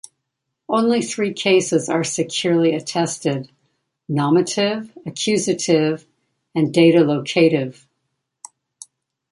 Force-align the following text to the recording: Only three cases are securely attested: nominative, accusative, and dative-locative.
Only 0.67 1.03
three 1.03 1.31
cases 1.31 1.87
are 1.87 2.03
securely 2.03 2.73
attested: 2.73 3.51
nominative, 4.09 4.91
accusative, 5.05 6.07
and 6.55 6.73
dative-locative. 6.73 7.87